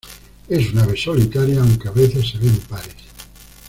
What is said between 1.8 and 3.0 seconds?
a veces se ven pares.